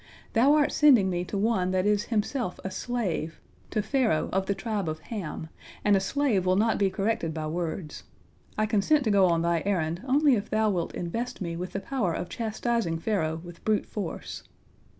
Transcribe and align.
Thou 0.33 0.55
art 0.55 0.71
sending 0.71 1.11
me 1.11 1.23
to 1.25 1.37
one 1.37 1.69
that 1.69 1.85
is 1.85 2.05
himself 2.05 2.59
a 2.63 2.71
slave, 2.71 3.39
to 3.69 3.83
Pharaoh 3.83 4.31
of 4.33 4.47
the 4.47 4.55
tribe 4.55 4.89
of 4.89 4.97
Ham, 4.97 5.49
and 5.85 5.95
a 5.95 5.99
slave 5.99 6.43
will 6.43 6.55
not 6.55 6.79
be 6.79 6.89
corrected 6.89 7.35
by 7.35 7.45
words. 7.45 8.01
I 8.57 8.65
consent 8.65 9.03
to 9.03 9.11
go 9.11 9.27
on 9.27 9.43
Thy 9.43 9.61
errand 9.63 10.01
only 10.07 10.33
if 10.33 10.49
Thou 10.49 10.71
wilt 10.71 10.95
invest 10.95 11.39
me 11.39 11.55
with 11.55 11.73
the 11.73 11.79
power 11.79 12.15
of 12.15 12.29
chastising 12.29 12.97
Pharaoh 12.97 13.39
with 13.43 13.63
brute 13.63 13.85
force." 13.85 14.41